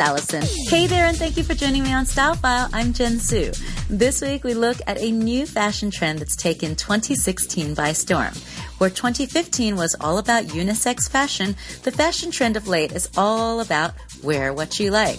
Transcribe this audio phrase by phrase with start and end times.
[0.00, 0.42] Allison.
[0.66, 2.68] Hey there, and thank you for joining me on Style File.
[2.72, 3.52] I'm Jen Su.
[3.88, 8.32] This week we look at a new fashion trend that's taken 2016 by storm.
[8.78, 11.54] Where 2015 was all about unisex fashion,
[11.84, 13.94] the fashion trend of late is all about
[14.24, 15.18] wear what you like.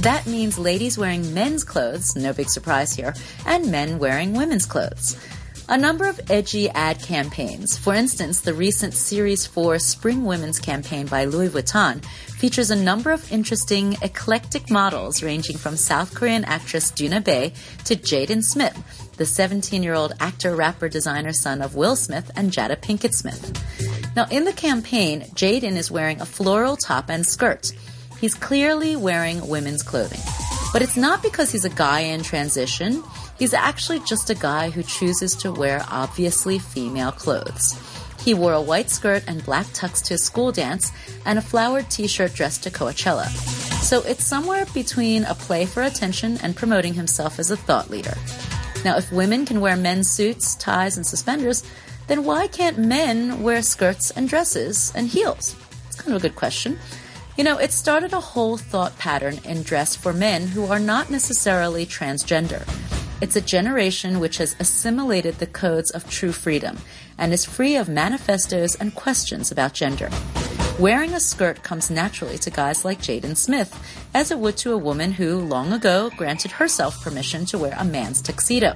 [0.00, 3.14] That means ladies wearing men's clothes, no big surprise here,
[3.46, 5.16] and men wearing women's clothes.
[5.70, 11.06] A number of edgy ad campaigns, for instance, the recent Series 4 Spring Women's campaign
[11.06, 16.90] by Louis Vuitton, features a number of interesting, eclectic models ranging from South Korean actress
[16.90, 17.52] Doona Bae
[17.84, 22.50] to Jaden Smith, the 17 year old actor, rapper, designer son of Will Smith and
[22.50, 24.12] Jada Pinkett Smith.
[24.16, 27.70] Now, in the campaign, Jaden is wearing a floral top and skirt.
[28.20, 30.49] He's clearly wearing women's clothing.
[30.72, 33.02] But it's not because he's a guy in transition.
[33.38, 37.76] He's actually just a guy who chooses to wear obviously female clothes.
[38.24, 40.92] He wore a white skirt and black tux to a school dance
[41.24, 43.26] and a flowered t-shirt dress to Coachella.
[43.82, 48.14] So it's somewhere between a play for attention and promoting himself as a thought leader.
[48.84, 51.64] Now, if women can wear men's suits, ties, and suspenders,
[52.06, 55.56] then why can't men wear skirts and dresses and heels?
[55.86, 56.78] It's kind of a good question.
[57.40, 61.08] You know, it started a whole thought pattern in dress for men who are not
[61.08, 62.68] necessarily transgender.
[63.22, 66.76] It's a generation which has assimilated the codes of true freedom
[67.16, 70.10] and is free of manifestos and questions about gender.
[70.78, 73.74] Wearing a skirt comes naturally to guys like Jaden Smith,
[74.12, 77.86] as it would to a woman who long ago granted herself permission to wear a
[77.86, 78.74] man's tuxedo.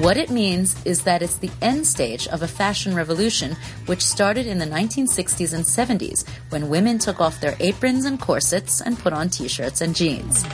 [0.00, 3.56] What it means is that it's the end stage of a fashion revolution
[3.86, 8.80] which started in the 1960s and 70s when women took off their aprons and corsets
[8.80, 10.44] and put on t-shirts and jeans.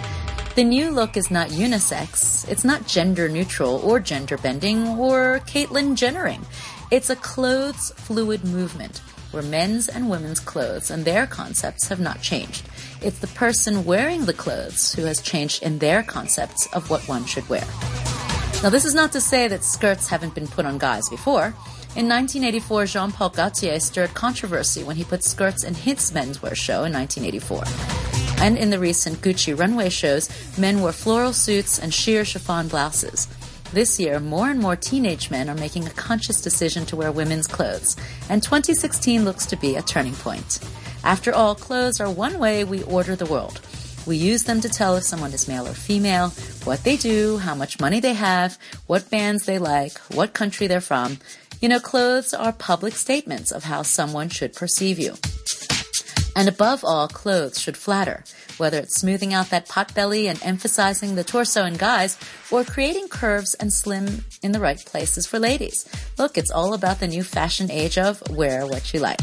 [0.57, 5.97] The new look is not unisex, it's not gender neutral or gender bending or Caitlyn
[5.97, 6.45] Jennering.
[6.91, 8.99] It's a clothes fluid movement
[9.31, 12.69] where men's and women's clothes and their concepts have not changed.
[13.01, 17.25] It's the person wearing the clothes who has changed in their concepts of what one
[17.25, 17.65] should wear.
[18.63, 21.55] Now, this is not to say that skirts haven't been put on guys before.
[21.97, 26.85] In 1984, Jean Paul Gaultier stirred controversy when he put skirts in his menswear show
[26.85, 27.65] in 1984.
[28.45, 30.29] And in the recent Gucci runway shows,
[30.59, 33.29] men wore floral suits and sheer chiffon blouses.
[33.73, 37.47] This year, more and more teenage men are making a conscious decision to wear women's
[37.47, 37.97] clothes,
[38.29, 40.59] and 2016 looks to be a turning point.
[41.03, 43.63] After all, clothes are one way we order the world.
[44.07, 46.31] We use them to tell if someone is male or female,
[46.65, 50.81] what they do, how much money they have, what bands they like, what country they're
[50.81, 51.19] from.
[51.61, 55.15] You know, clothes are public statements of how someone should perceive you.
[56.35, 58.25] And above all, clothes should flatter,
[58.57, 62.17] whether it's smoothing out that pot belly and emphasizing the torso in guys,
[62.51, 65.87] or creating curves and slim in the right places for ladies.
[66.19, 69.21] Look, it's all about the new fashion age of wear what you like.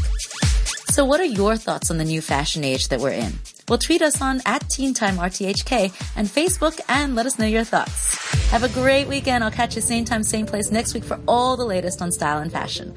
[0.91, 3.33] So what are your thoughts on the new fashion age that we're in?
[3.69, 7.66] Well, tweet us on at Teen Time RTHK and Facebook and let us know your
[7.66, 8.17] thoughts.
[8.50, 9.44] Have a great weekend.
[9.44, 12.39] I'll catch you same time, same place next week for all the latest on style
[12.39, 12.95] and fashion.